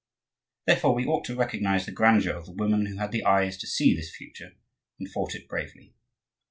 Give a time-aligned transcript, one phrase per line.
[0.65, 3.67] Therefore we ought to recognize the grandeur of the woman who had the eyes to
[3.67, 4.53] see this future
[4.97, 5.93] and fought it bravely.